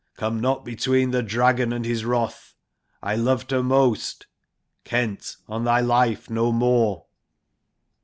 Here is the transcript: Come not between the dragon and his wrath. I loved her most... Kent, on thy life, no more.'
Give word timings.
Come 0.17 0.39
not 0.41 0.65
between 0.65 1.11
the 1.11 1.21
dragon 1.21 1.71
and 1.71 1.85
his 1.85 2.03
wrath. 2.03 2.55
I 3.03 3.15
loved 3.15 3.51
her 3.51 3.61
most... 3.61 4.25
Kent, 4.83 5.35
on 5.47 5.63
thy 5.63 5.81
life, 5.81 6.27
no 6.27 6.51
more.' 6.51 7.05